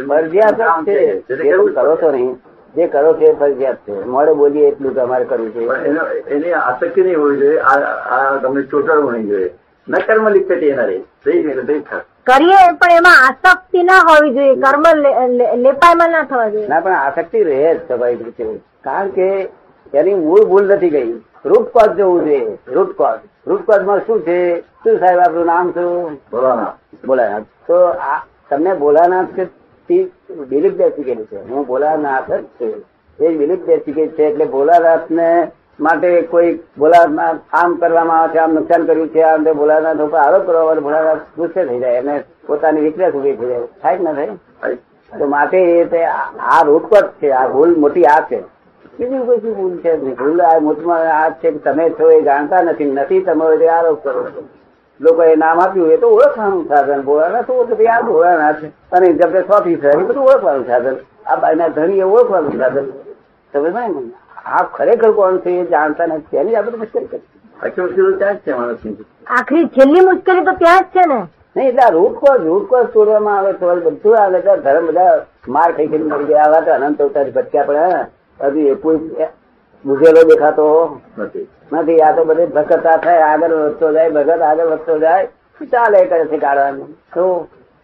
ફરજિયાત 0.08 0.56
જ 0.60 0.86
છે 0.86 0.96
જે 1.26 1.52
કરો 1.74 1.96
છો 2.02 2.10
નહીં 2.10 2.32
જે 2.76 2.86
કરો 2.86 3.12
છો 3.12 3.24
એ 3.26 3.34
ફરજિયાત 3.34 3.76
છે. 3.88 4.04
મોડે 4.04 4.32
બોલીએ 4.32 4.68
એટલું 4.68 4.94
તમારે 4.94 5.24
કરવું 5.24 5.50
છે. 5.50 5.62
એની 6.30 6.52
આસક્તિ 6.52 7.00
નહીં 7.02 7.18
હોવી 7.18 7.38
જોઈએ. 7.38 7.58
આ 7.58 8.38
તમને 8.42 8.62
ચોટાડવું 8.62 9.12
નહીં 9.12 9.28
જોઈએ. 9.28 9.50
ન 9.88 9.94
કર્મ 10.06 10.28
લિપ્યતે 10.28 10.70
ગયું 10.70 11.04
થઈ 11.24 11.42
કરીએ 12.24 12.60
પણ 12.80 12.92
એમાં 12.98 13.16
આસક્તિ 13.26 13.82
ના 13.82 14.00
હોવી 14.08 14.34
જોઈએ. 14.34 14.54
કર્મ 14.54 14.84
લેપાયમાં 15.56 16.10
ના 16.10 16.22
થવા 16.22 16.48
જોઈએ. 16.48 16.68
ના 16.68 16.80
પણ 16.80 16.92
આસક્તિ 16.92 17.42
રહે 17.42 17.74
જ 17.74 17.76
સ્વાભાવિક 17.86 18.22
રીતે. 18.24 18.44
કારણ 18.84 19.08
કે 19.08 19.28
એની 19.94 20.14
મૂળ 20.14 20.44
ભૂલ 20.44 20.64
નથી 20.74 20.90
ગઈ. 20.90 21.12
રૂટ 21.44 21.68
કોઝ 21.68 21.92
જોવું 21.96 22.24
જોઈએ. 22.24 22.58
રૂટ 22.68 22.96
કોઝ 22.96 23.18
રૂટ 23.46 23.70
શું 24.06 24.22
છે? 24.22 24.60
શું 24.60 24.98
સાહેબ 24.98 25.18
આપણું 25.18 25.46
નામ 25.46 25.70
શું? 25.70 26.14
બોલાનાથ 26.14 27.06
બોલાનાથ 27.06 27.42
તો 27.42 27.84
આ 27.84 28.26
તમને 28.50 28.74
બોલાનાથ 28.74 29.26
કે 29.34 29.44
બિલીફ 30.48 30.72
બેસી 30.72 31.02
ગયેલી 31.02 31.24
છે. 31.24 31.40
હું 31.48 31.66
બોલાનાથ 31.66 32.32
જ 32.32 32.44
છું. 32.44 32.74
એ 33.20 33.36
બિલીફ 33.36 33.60
બેસી 33.60 33.92
ગઈ 33.92 34.08
છે 34.08 34.24
એટલે 34.24 34.44
બોલાનાથને 34.44 35.52
માટે 35.80 36.22
કોઈ 36.22 36.58
ભોલાનાથ 36.78 37.36
આમ 37.52 37.74
કરવામાં 37.74 38.20
આવે 38.20 38.34
છે 38.34 38.38
આમ 38.38 38.54
નુકસાન 38.54 38.86
કર્યું 38.86 39.08
છે 39.08 39.22
આમ 39.22 39.42
બોલાનાથ 39.42 39.56
ભોલાનાથ 39.56 39.96
ઉપર 39.96 40.18
આરોપ 40.18 40.46
કરવા 40.46 40.74
ભોલાનાથ 40.74 41.18
ગુસ્સે 41.36 41.64
થઈ 41.64 41.78
જાય. 41.78 41.98
અને 41.98 42.24
પોતાની 42.46 42.80
વીકનેસ 42.80 43.14
ઊભી 43.14 43.36
થઈ 43.36 43.46
જાય. 43.46 43.60
થાય 43.82 43.98
ના 43.98 44.12
થાય. 44.12 44.28
તો 45.18 45.26
માટે 45.26 45.58
એ 45.58 46.04
આ 46.04 46.30
આ 46.38 46.62
રૂટપટ 46.64 47.12
છે 47.22 47.30
આ 47.30 47.48
ભૂલ 47.48 47.76
મોટી 47.76 48.04
આ 48.04 48.20
છે. 48.20 48.53
બીજું 48.98 49.22
કશું 49.28 49.54
ભૂલ 49.54 49.78
છે 49.78 49.96
ભૂલ 49.96 50.40
આ 50.40 50.58
મોટમાં 50.60 51.06
આ 51.20 51.30
છે 51.30 51.50
કે 51.50 51.58
તમે 51.58 51.90
છો 51.90 52.10
એ 52.10 52.22
જાણતા 52.22 52.62
નથી. 52.62 52.84
નથી 52.84 53.20
તમે 53.20 53.68
આરોપ 53.68 54.02
કરો 54.04 54.22
છો. 54.34 54.42
લોકોએ 55.00 55.36
નામ 55.36 55.60
આપ્યું 55.60 55.90
એ 55.90 55.96
તો 55.96 56.08
ઓળખવાનું 56.08 56.68
સાધન. 56.68 57.00
ભોળાના 57.00 57.42
તો 57.42 57.64
પછી 57.64 57.86
આ 57.86 58.00
ભોળાના 58.00 58.52
છે. 58.52 58.66
અને 58.92 59.12
જબે 59.12 59.40
સોફી 59.40 59.76
છે 59.76 59.88
એ 59.88 59.96
બધું 59.96 60.24
ઓળખવાનું 60.24 60.66
સાધન. 60.66 60.96
આ 61.26 61.36
બાયના 61.36 61.68
ધણી 61.68 61.98
એ 61.98 62.02
ઓળખવાનું 62.02 62.58
સાધન. 62.58 62.86
તમે 63.52 63.70
ને 63.70 64.02
આ 64.46 64.64
ખરેખર 64.64 65.12
કોણ 65.12 65.38
છે 65.38 65.50
એ 65.50 65.66
જાણતા 65.66 66.06
નથી. 66.06 66.36
એની 66.36 66.56
આપણે 66.56 66.76
મુશ્કેલી 66.76 67.06
કરી. 67.06 67.22
આખી 67.62 67.80
મુશ્કેલી 67.80 68.18
ત્યાં 68.18 68.34
જ 68.34 68.38
છે 68.38 68.52
આખરી 69.26 69.68
છેલ્લી 69.68 70.00
મુશ્કેલી 70.00 70.44
તો 70.44 70.52
ત્યાં 70.52 70.82
જ 70.82 70.86
છે 70.96 71.06
ને. 71.06 71.20
નહીં 71.56 71.68
એટલે 71.68 71.82
આ 71.82 71.90
રૂટ 71.90 72.14
કોઝ 72.14 72.42
રૂટ 72.46 72.68
કોઝ 72.68 72.90
તોડવામાં 72.94 73.38
આવે 73.38 73.52
તો 73.52 73.76
બધું 73.76 74.18
આવે. 74.18 74.40
તો 74.40 74.56
ધર્મ 74.56 74.86
બધા 74.86 75.24
માર 75.48 75.72
ખાઈ 75.72 75.86
ખાઈ 75.86 75.98
મરી 75.98 76.24
ગયા. 76.24 76.42
આવા 76.42 76.60
તો 76.60 76.72
અનંત 76.72 77.02
અવતાર 77.02 77.30
ભટક્યા 77.30 77.62
પણ 77.62 78.06
હજુ 78.40 78.68
એ 78.68 78.74
કોઈ 78.76 79.28
બુઝેલો 79.84 80.22
દેખાતો 80.24 80.66
નથી. 81.18 81.46
નથી 81.72 82.00
આ 82.00 82.12
તો 82.12 82.24
બધે 82.24 82.46
ભગતા 82.48 82.98
થાય 82.98 83.24
આગળ 83.26 83.54
વધતો 83.56 83.92
જાય 83.92 84.10
ભગત 84.12 84.42
આગળ 84.42 84.70
વધતો 84.70 84.98
જાય 84.98 85.28
ચાલે 85.72 85.98
કરે 86.06 86.26
છે 86.26 86.38
કાઢવાનું 86.38 86.90
તો 87.12 87.24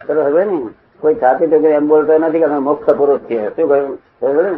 ચલો 0.01 0.23
હવે 0.25 0.45
ને 0.47 0.59
કોઈ 1.01 1.17
છાતી 1.17 1.47
ટોકી 1.47 1.75
એમ 1.75 1.89
બોલતો 1.89 2.19
નથી 2.19 2.41
કે 2.41 2.47
અમે 2.47 2.61
મુક્ત 2.63 2.93
પુરુષ 2.95 3.23
છીએ 3.29 3.51
શું 3.51 3.69
કહ્યું 3.69 3.93
બરોબર 4.21 4.45
ને 4.45 4.51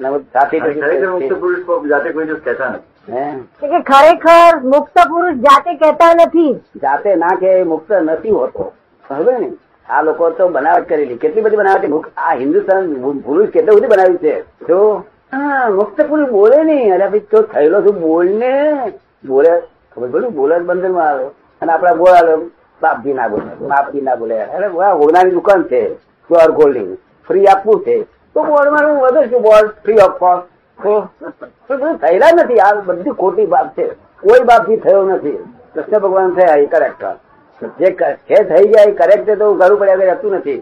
અને 0.00 0.08
અમે 0.08 0.18
છાતી 0.32 0.60
અને 0.60 0.74
ખરેખર 0.74 1.08
મુક્ત 1.08 1.24
ટોકી 1.24 1.64
પુરુષ 1.64 1.88
જાતે 1.88 2.12
કોઈ 2.12 2.26
દિવસ 2.26 2.42
કહેતા 2.42 2.70
નથી 2.70 3.12
હે 3.12 3.24
એટલે 3.62 3.68
કે 3.70 3.80
ખરેખર 3.84 4.34
મુક્ત 4.66 4.96
પુરુષ 5.06 5.38
જાતે 5.42 5.70
કહેતા 5.76 6.12
નથી 6.16 6.52
જાતે 6.82 7.10
ના 7.16 7.36
કે 7.36 7.54
એ 7.54 7.64
મુક્ત 7.66 7.90
નથી 8.00 8.34
હોતો 8.34 8.70
સમજે 9.04 9.38
ને 9.38 9.50
આ 9.88 10.02
લોકો 10.02 10.30
તો 10.32 10.48
બનાવટ 10.50 10.88
કરેલી 10.88 11.18
કેટલી 11.18 11.42
બધી 11.42 11.56
બનાવટ 11.58 11.88
મુક- 11.90 12.10
આ 12.18 12.34
હિન્દુસ્તાન 12.36 12.90
પુરુષ 13.22 13.50
કેટલી 13.50 13.76
બધી 13.76 13.90
બનાવી 13.90 14.18
છે 14.20 14.34
જો 14.68 14.80
હા 15.32 15.68
મુક્ત 15.70 15.98
પુરુષ 16.08 16.30
બોલે 16.30 16.58
નહીં? 16.64 16.94
અરે 16.94 17.06
ભાઈ 17.08 17.26
તો 17.32 17.42
થયેલો 17.52 17.78
છું 17.82 17.96
બોલ 18.00 18.28
ને 18.42 18.52
બોલે, 19.24 19.52
ખબર 19.92 20.08
પડ્યું 20.12 20.34
બોલે 20.34 20.54
જ 20.58 20.62
બંધનમાં 20.68 21.08
આવે. 21.08 21.26
અને 21.62 21.72
આપડા 21.72 21.94
બોલા 21.94 22.36
બાપજી 22.80 23.14
ના 23.14 23.28
બોલે. 23.28 23.50
બાપજી 23.68 24.02
ના 24.02 24.16
બોલે. 24.16 24.36
અરે 24.56 24.66
હોનાની 25.00 25.30
દુકાન 25.30 25.62
છે. 25.70 25.82
પ્યોર 26.30 26.50
ગોલ્ડિંગ 26.58 26.90
ફ્રી 27.28 27.46
આપવું 27.46 27.82
છે. 27.86 27.96
તો 28.34 28.44
બોર્ડમાં 28.44 28.88
હું 28.88 29.00
વધુ 29.02 29.22
છું. 29.32 29.42
બોર્ડ 29.42 29.70
ફ્રી 29.84 30.00
ઓફ 30.06 30.16
કોસ્ટ 30.18 32.00
થયેલા 32.02 32.32
નથી. 32.36 32.58
આ 32.58 32.74
બધી 32.86 33.16
ખોટી 33.20 33.46
બાપ 33.46 33.68
છે. 33.78 33.86
કોઈ 34.22 34.44
બાપથી 34.50 34.82
થયો 34.84 35.02
નથી. 35.08 35.38
કૃષ્ણ 35.74 35.98
ભગવાન 36.00 36.34
થયા, 36.34 36.56
એ 36.56 36.66
કરેક્ટ 36.66 37.02
જે 37.80 37.88
છે 38.28 38.36
થઈ 38.50 38.66
જાય 38.72 38.92
કરેક્ટ 38.92 39.28
તો 39.38 39.46
ઘરું 39.54 39.78
પડ્યા 39.80 39.94
રહેતું 40.02 40.32
નથી. 40.34 40.58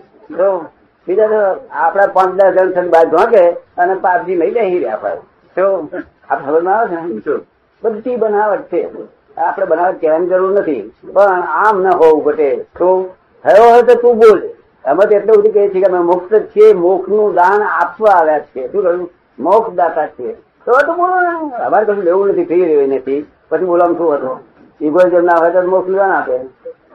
બીજા 1.09 1.27
તો 1.27 1.69
આપડા 1.71 2.07
પાંચ 2.07 2.35
દસ 2.35 2.53
જણ 2.53 2.71
થઈને 2.71 2.89
બાદ 2.89 3.11
ધોકે 3.11 3.51
અને 3.51 3.95
પાપજી 3.95 4.37
નહીં 4.37 4.55
બેસી 4.55 4.79
રહ્યા 4.79 4.95
આપણે 4.95 5.11
તો 5.57 5.89
આ 6.31 6.37
ખબર 6.37 6.63
ના 6.63 6.71
આવે 6.71 6.97
છે 6.97 7.31
ને? 7.31 7.41
બધી 7.83 8.17
બનાવટ 8.17 8.63
છે. 8.63 8.89
આપણે 9.37 9.67
બનાવટ 9.67 10.01
કહેવાની 10.01 10.27
જરૂર 10.27 10.61
નથી. 10.61 10.93
પણ 11.13 11.43
આમ 11.43 11.83
ન 11.83 11.87
હોવું 11.87 12.25
ઘટે. 12.25 12.57
તો 12.57 13.15
થયો 13.45 13.71
હોય 13.71 13.83
તો 13.83 13.95
તું 13.95 14.19
બોલ. 14.19 14.41
અમે 14.85 15.05
તો 15.05 15.17
એટલું 15.17 15.37
બધું 15.39 15.53
કહીએ 15.53 15.69
છીએ 15.69 15.81
કે 15.81 15.87
અમે 15.87 15.99
મુક્ત 15.99 16.35
છીએ 16.35 16.73
મોક્ષનું 16.73 17.35
દાન 17.35 17.63
આપવા 17.63 18.11
આવ્યા 18.11 18.39
છીએ. 18.39 18.69
શું 18.69 18.83
કહ્યું? 18.83 19.11
મોક્ષ 19.39 19.75
દાતા 19.75 20.07
છીએ. 20.07 20.33
તો 20.33 20.73
તો 20.73 20.93
બોલો 20.93 21.21
ને. 21.21 21.65
અમારે 21.65 21.85
કશું 21.85 22.05
લેવું 22.05 22.29
નથી 22.29 22.45
ફ્રી 22.45 22.65
રહ્યું 22.65 22.89
નથી. 22.89 23.27
પછી 23.49 23.65
બોલવાનું 23.65 23.99
શું 23.99 24.15
હતું? 24.15 24.41
ઇગોઇઝમ 24.81 25.25
ના 25.25 25.37
હોય 25.37 25.51
તો 25.51 25.63
મોક્ષનું 25.63 25.97
દાન 25.97 26.11
આપે. 26.11 26.41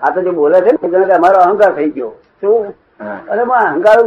આ 0.01 0.09
તો 0.09 0.21
જે 0.21 0.29
બોલે 0.29 0.61
છે 0.61 0.87
ને 0.87 1.13
અમારો 1.13 1.39
અહંકાર 1.39 1.71
થઈ 1.73 1.89
ગયો. 1.89 2.09
શું? 2.41 2.73
માં 3.01 3.65
અહંકાર 3.69 3.97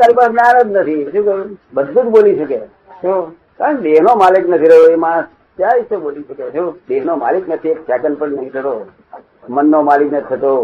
તારી 0.00 0.14
પાસે 0.14 0.32
જ્ઞાન 0.32 0.62
જ 0.62 0.76
નથી. 0.76 1.04
શું 1.12 1.24
કહ્યું 1.24 1.58
બધું 1.74 2.04
જ 2.04 2.08
બોલી 2.14 2.36
શકે. 2.38 2.58
શું? 3.02 3.36
કારણ 3.58 3.80
દેહ 3.84 4.00
નો 4.06 4.14
માલિક 4.22 4.48
નથી 4.48 4.70
રહ્યો 4.72 4.90
એ 4.92 5.00
માણસ 5.04 5.26
ક્યાં 5.58 5.76
રીતે 5.78 5.96
બોલી 5.96 6.24
શકે? 6.28 6.44
શું? 6.54 6.68
દેહ 6.88 7.02
નો 7.04 7.16
માલિક 7.16 7.48
નથી 7.48 7.68
એક 7.68 7.80
સેકન્ડ 7.88 8.18
પણ 8.18 8.36
નહીં 8.36 8.52
થતો. 8.52 8.74
મનનો 9.48 9.82
માલિક 9.82 10.12
નથી 10.12 10.28
થતો. 10.30 10.54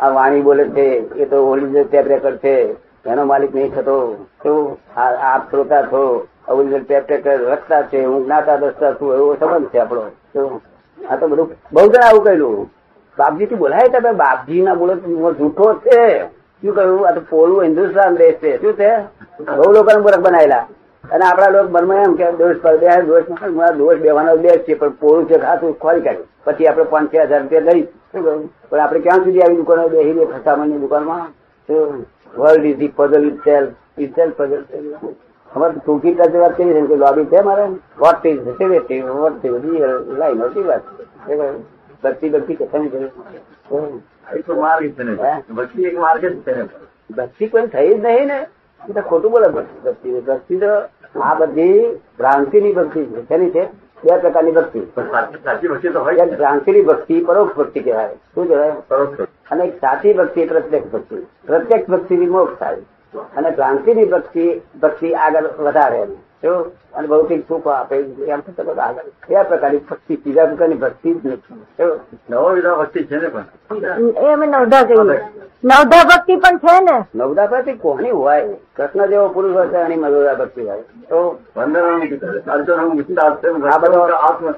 આ 0.00 0.10
વાણી 0.16 0.46
બોલે 0.48 0.64
છે 0.76 0.86
એ 1.22 1.24
તો 1.24 1.36
ઓરિજિનલ 1.50 1.84
ટેપ 1.84 2.06
રેકર્ડ 2.08 2.38
છે 2.38 2.54
એનો 3.04 3.24
માલિક 3.24 3.54
નહીં 3.54 3.74
થતો. 3.74 3.98
શું? 4.42 4.78
આપ 4.96 5.42
શ્રોતા 5.50 5.82
છો 5.92 6.02
ઓરિજિનલ 6.48 6.84
ટેપ 6.84 7.04
રેકર્ડ 7.10 7.46
રખતા 7.52 7.82
છે 7.92 8.04
હું 8.04 8.24
જ્ઞાતા 8.24 8.56
દસતા 8.56 8.92
છું 8.98 9.14
એવો 9.18 9.36
સંબંધ 9.40 9.70
છે 9.72 9.78
આપણો. 9.78 10.02
શું? 10.32 10.60
આ 10.98 11.16
તો 11.16 11.28
બધું 11.28 11.46
બહુ 11.72 11.86
જણા 11.92 12.08
આવું 12.08 12.24
કહેલું 12.24 12.66
બાપજી 13.18 13.46
થી 13.46 13.60
બોલાય 13.62 13.88
તમે? 13.94 14.12
બાપજી 14.24 14.62
ના 14.62 14.74
બોલે 14.74 14.94
તો 14.94 15.32
જૂઠો 15.38 15.68
છે. 15.86 16.02
શું 16.62 16.74
કહ્યું? 16.74 17.06
આ 17.08 17.14
તો 17.16 17.20
પોલું 17.30 17.62
હિન્દુસ્તાન 17.64 18.16
દેશ 18.16 18.38
છે. 18.42 18.52
શું 18.60 18.74
છે? 18.80 18.90
બહુ 19.58 19.72
લોકો 19.72 19.90
મૂર્ખ 20.00 20.20
બનાવેલા 20.24 20.64
અને 21.04 21.24
આપણા 21.24 21.54
લોકો 21.54 21.70
મનમાં 21.74 22.04
એમ 22.04 22.14
કે 22.18 22.26
દોષ 22.38 22.58
પર 22.62 22.76
બે 22.80 22.88
દોષ 23.08 23.26
દોષ 23.78 23.98
બેવાનો 24.04 24.36
દેશ 24.36 24.62
છે, 24.66 24.74
પણ 24.74 24.98
પોલું 25.00 25.28
છે 25.28 25.38
ખાતું 25.38 25.78
ખોરી 25.78 26.02
કાઢ્યું. 26.06 26.26
પછી 26.44 26.66
આપણે 26.66 26.84
પાંચ 26.92 27.14
છ 27.14 27.14
હજાર 27.14 27.40
રૂપિયા 27.42 27.68
લઈ. 27.68 27.84
શું 28.10 28.22
કહ્યું? 28.24 28.42
પણ 28.70 28.80
આપણે 28.80 29.00
ક્યાં 29.04 29.24
સુધી 29.24 29.42
આવી 29.42 29.60
દુકાનો 29.62 29.88
બેસી 29.88 30.12
રહીએ 30.12 30.26
ફસામણની 30.32 30.82
દુકાનમાં 30.84 31.26
world 32.40 32.64
is 32.64 32.76
the 32.80 32.92
puzzle 32.96 33.26
self 33.44 34.02
it 34.02 34.14
self 34.16 34.36
puzzle 34.36 34.62
અમારે 35.50 35.74
ટૂંકી 35.78 36.14
કાચી 36.18 36.42
વાત 36.42 36.54
કરી 36.56 36.86
છે 36.88 36.96
લોબી 37.02 37.26
છે 37.32 37.42
મારે? 37.48 37.64
What 37.98 38.26
is 38.26 38.40
what 39.22 39.44
is 39.44 39.56
line 40.18 40.42
હતી 40.42 40.66
વાત. 40.70 40.84
ભક્તિ 42.02 42.30
ભક્તિ 42.30 42.54
કથાની 42.56 42.90
જરૂર. 42.92 43.10
એ 44.36 44.40
તો 44.40 44.54
માર્ગ 44.54 44.90
છે 44.90 45.02
ને 45.02 45.42
ભક્તિ 45.54 45.82
એક 45.82 45.98
માર્ગ 45.98 46.26
જ 46.26 46.40
છે 46.40 46.56
ને 46.56 46.68
ભક્તિ 47.16 47.46
કોઈ 47.46 47.66
થઈ 47.66 47.94
જ 47.94 48.04
નહીં 48.04 48.26
ને. 48.26 48.46
એ 48.90 48.92
તો 48.92 49.00
ખોટું 49.00 49.30
બોલે 49.30 49.48
ભક્તિ. 49.48 50.20
ભક્તિ 50.20 50.56
તો 50.56 51.20
આ 51.20 51.34
બધી 51.34 51.94
ભ્રાંતિની 52.18 52.72
ભક્તિ 52.72 53.04
છે. 53.04 53.28
શેની 53.28 53.50
છે? 53.50 53.64
બે 54.04 54.18
પ્રકારની 54.18 54.50
ભક્તિ. 54.50 54.80
સાચી 55.44 55.68
ભક્તિ 55.68 55.88
તો 55.88 56.00
હોય 56.00 56.14
એક 56.14 56.36
ભ્રાંતિની 56.36 56.82
ભક્તિ 56.82 57.24
પરોક્ષ 57.24 57.54
ભક્તિ 57.54 57.80
કહેવાય. 57.80 58.14
શું 58.14 58.48
કહેવાય? 58.48 58.72
પરોક્ષ 58.88 59.20
અને 59.50 59.64
એક 59.64 59.74
સાચી 59.74 60.12
ભક્તિ 60.12 60.46
પ્રત્યક્ષ 60.46 60.90
ભક્તિ. 60.90 61.26
પ્રત્યક્ષ 61.46 61.90
ભક્તિથી 61.90 62.26
મોક્ષ 62.26 62.54
થાય. 62.54 62.76
અને 63.36 63.50
ભ્રાંતિની 63.50 64.04
ભક્તિ 64.04 64.60
ભક્તિ 64.82 65.14
આગળ 65.14 65.44
વધારે 65.58 65.98
એમ. 65.98 66.08
અને 66.46 67.08
ભૌતિક 67.08 67.44
સુખ 67.48 67.66
આપે 67.66 68.04
એમ 68.26 68.40
તો 68.40 68.64
બધા 68.64 68.82
આગળ. 68.82 69.02
કયા 69.28 69.42
પ્રકારની 69.42 69.78
ભક્તિ? 69.78 70.16
બીજા 70.16 70.46
પ્રકારની 70.46 70.74
ભક્તિ 70.74 71.14
જ 71.14 71.26
નથી. 71.26 71.54
નવો 72.30 72.54
વિધા 72.54 72.74
ભક્તિ 72.74 73.04
છે 73.04 73.16
ને 73.16 73.28
પણ? 73.28 73.44
એ 74.16 74.32
અમે 74.32 74.46
નવધા 74.46 74.82
કહીએ 74.82 75.20
નવધા 75.64 76.04
ભક્તિ 76.04 76.36
પણ 76.36 76.58
છે 76.58 76.80
ને? 76.80 77.04
નવધા 77.14 77.46
ભક્તિ 77.46 77.72
કોની 77.72 78.10
હોય? 78.10 78.46
કૃષ્ણ 78.76 79.06
જેવો 79.06 79.28
પુરુષ 79.28 79.56
હોય 79.56 79.66
તો 79.66 79.76
એની 79.76 79.96
નવદા 79.96 80.34
ભક્તિ 80.34 80.62
હોય. 80.62 80.82
તો? 81.08 81.38
આ 81.56 81.66
બધો 83.78 84.08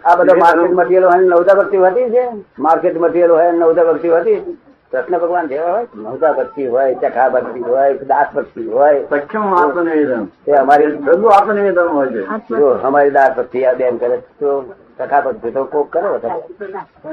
આ 0.05 0.17
બધો 0.17 0.37
માર્કેટ 0.37 0.73
મટીરિયલ 0.73 1.05
હોય 1.05 1.17
નવધા 1.17 1.37
નવદા 1.37 1.55
ભક્તિ 1.55 1.77
હોતી 1.77 2.11
છે. 2.11 2.29
માર્કેટ 2.59 3.01
મટીરિયલ 3.01 3.31
હોય 3.31 3.53
નવધા 3.53 3.67
નવદા 3.67 3.93
ભક્તિ 3.93 4.09
હોતી 4.09 4.35
છે? 4.35 4.70
કૃષ્ણ 4.93 5.19
ભગવાન 5.19 5.47
જેવા 5.47 5.73
હોય 5.73 5.87
મમતા 5.95 6.33
ભક્તિ 6.33 6.67
હોય 6.67 6.95
ચખા 6.95 7.29
ભક્તિ 7.29 7.61
હોય 7.61 7.99
દાસ 7.99 8.35
ભક્તિ 8.35 8.67
હોય. 8.67 9.05
સક્ષમ 9.11 9.55
આત્મનિવેદન? 9.55 10.25
તે 10.47 10.53
અમારી 10.53 10.87
બધું 10.87 11.35
આત્મનિવેદન 11.35 11.89
હોય 11.89 12.09
છે. 12.09 12.23
જો 12.59 12.71
અમારી 12.89 13.11
દાસ 13.11 13.37
ભક્તિ 13.37 13.65
આ 13.65 13.73
બેન 13.73 13.97
કરે 13.97 14.17
તો 14.17 14.75
ચખા 14.99 15.21
ભક્તિ 15.21 15.51
તો 15.51 15.65
કોક 15.65 15.93
કરે 15.93 16.09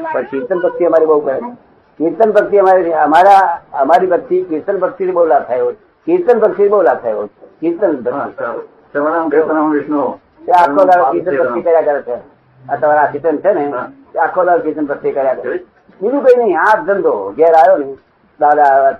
પણ 0.09 0.21
કીર્તન 0.21 0.59
ભક્તિ 0.59 0.85
અમારી 0.85 1.05
બહુ 1.05 1.19
કરે. 1.19 1.39
કીર્તન 1.99 2.31
ભક્તિ 2.31 2.57
અમારી 2.57 2.93
અમારા 2.93 3.61
અમારી 3.73 4.07
ભક્તિ 4.07 4.41
કીર્તન 4.43 4.77
ભક્તિ 4.79 5.11
બહુ 5.11 5.25
લાભ 5.25 5.43
થયો 5.43 5.71
કીર્તન 6.07 6.39
ભક્તિ 6.39 6.69
બહુ 6.69 6.81
લાભ 6.81 6.97
થયો 6.97 7.29
કીર્તન 7.61 7.95
ભક્તિ. 7.95 8.99
વિષ્ણુ. 9.71 10.03
આખો 10.57 10.83
દાડો 10.85 11.11
કીર્તન 11.11 11.43
ભક્તિ 11.43 11.61
કર્યા 11.61 11.81
કરે 11.81 12.01
છે. 12.01 12.17
આ 12.69 12.75
તમારા 12.75 13.01
આશીતન 13.01 13.37
છે 13.37 13.53
ને? 13.53 13.71
આખો 14.19 14.43
દાડો 14.43 14.63
કીર્તન 14.63 14.85
ભક્તિ 14.85 15.11
કર્યા 15.11 15.33
કરે 15.33 15.57
બીજું 16.01 16.23
કઈ 16.23 16.37
નહીં 16.37 16.59
આ 16.59 16.75
ધંધો. 16.83 17.13
ઘેર 17.33 17.53
આવ્યો 17.53 17.77
ને 17.77 17.87
દાદા 18.39 18.67
આવ્યા. 18.67 18.95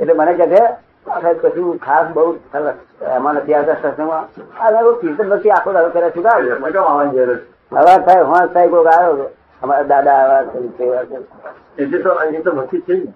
એટલે 0.00 0.14
મને 0.14 0.32
કહે 0.34 0.46
છે 0.46 0.60
"આ 1.06 1.20
સાહેબ 1.20 1.38
કશું 1.44 1.78
ખાસ 1.78 2.06
બહુ 2.14 2.24
સરસ 2.52 2.76
એમાં 3.16 3.36
નથી 3.36 3.54
આવતા 3.54 3.76
સત્સંગમાં 3.76 4.24
આ 4.60 4.70
કીર્તન 5.00 5.28
નથી 5.28 5.50
આખો 5.50 5.72
દાદો 5.72 5.90
કરે 5.90 6.10
શું 6.10 6.26
આવ્યો 6.26 6.58
હવા 7.72 7.98
થાય 8.00 8.24
હા 8.24 8.44
સાહેબ 8.48 8.70
કોઈક 8.70 8.86
આવ્યો 8.88 9.26
અમારા 9.62 9.84
દાદા 9.84 10.16
આવ્યા 10.16 10.44
છે 10.74 10.84
એટલે 11.78 11.98
તો 12.02 12.10
એ 12.28 12.42
તો 12.42 12.52
ભક્તિ 12.52 12.80
છે 12.82 12.94
ને. 12.94 13.12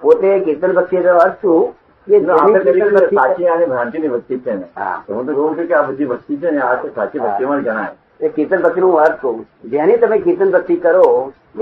પોતે 0.00 0.28
કીર્તન 0.40 0.72
ભક્તિ 0.72 0.96
અર્થ 0.96 1.40
શું 1.40 1.72
કે 2.06 2.20
જો 2.20 2.32
આપણે 2.34 2.60
જેની 2.60 2.72
કહીએ 2.74 2.90
કીર્તન 2.90 2.94
કે 2.96 3.00
ભક્તિ 3.00 3.16
સાચી 3.16 3.48
અને 3.48 3.66
ભ્રાંતિની 3.66 4.08
ભક્તિ 4.10 4.38
છે 4.40 4.54
ને 4.54 4.66
હા 4.76 4.94
તો 5.06 5.14
હું 5.14 5.26
તો 5.26 5.34
કહું 5.34 5.56
છું 5.56 5.66
કે 5.66 5.74
આ 5.74 5.82
બધી 5.84 6.06
ભક્તિ 6.06 6.38
છે 6.38 6.50
ને 6.50 6.62
આ 6.62 6.76
તો 6.76 6.92
સાચી 6.94 7.20
ભક્તિમાં 7.20 7.60
જ 7.60 7.66
ગણાય 7.66 7.92
એ 8.20 8.30
કીર્તન 8.30 8.62
ભક્તિ 8.62 8.80
નું 8.80 8.98
અર્થ 9.00 9.20
કહું 9.20 9.44
જેની 9.70 9.98
તમે 9.98 10.20
કીર્તન 10.20 10.50
ભક્તિ 10.52 10.80
કરો 10.80 11.06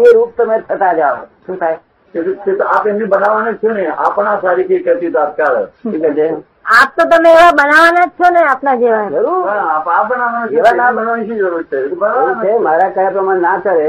એ 0.01 0.13
રૂપ 0.13 0.37
તમે 0.37 0.61
થતા 0.65 0.93
જાઓ 0.97 1.17
શું 1.47 1.59
થાય 1.59 1.79
તે 2.15 2.23
તો- 2.25 2.37
તે 2.45 2.55
તો 2.55 2.69
આપ 2.69 2.87
એમની 2.89 3.09
બનાવવાના 3.09 3.53
જ 3.53 3.61
છો 3.63 3.75
ને 3.75 3.85
આપણા 3.97 4.39
સારી 4.41 4.67
કઈ 4.67 4.83
કરતી 4.83 5.13
તાત્કાળ 5.13 5.59
શું 5.79 5.93
કહે 5.97 6.13
છે 6.15 6.29
આપ 6.73 6.97
તો 6.97 7.09
તમે 7.09 7.31
એવા 7.35 7.53
બનાવવાના 7.55 8.07
જ 8.07 8.17
છો 8.19 8.31
ને 8.31 8.43
આપના 8.47 8.77
જેવા 8.77 9.05
જરૂર 9.11 9.47
હા, 9.47 9.63
આપ 9.75 9.87
આ 9.91 10.03
બનાવવાના 10.05 10.49
છો. 10.49 10.59
એવા 10.59 10.75
ના 10.75 10.91
બનાવવાની 10.93 11.27
શી 11.27 11.39
જરૂર 11.39 11.65
છે 11.65 11.77
એ 11.77 11.83
તો 11.83 11.87
એવું 11.87 11.99
બનાવવાના 12.01 12.43
છે 12.43 12.59
મારા 12.63 12.91
કયા 12.93 13.13
પ્રમાણે 13.13 13.43
ના 13.43 13.61
કરે 13.61 13.89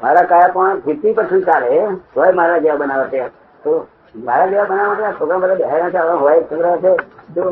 મારા 0.00 0.26
કયા 0.26 0.50
પ્રમાણે 0.50 0.82
ફિફ્ટી 0.82 1.14
પર્સન્ટ 1.14 1.46
ચાલે 1.46 1.72
તોય 2.14 2.32
મારા 2.34 2.60
જેવા 2.60 2.78
બનાવે 2.78 3.08
છે 3.12 3.22
તો 3.64 3.76
મારા 4.14 4.46
જેવા 4.46 4.66
બનાવવા 4.66 4.94
માટે 4.94 5.18
છોકરા 5.18 5.38
બધા 5.38 5.56
બહેરા 5.56 5.90
છે 5.90 5.98
હવે 5.98 6.16
હોય 6.16 6.42
છોકરા 6.42 6.78
છે 6.78 6.94
જો 7.34 7.44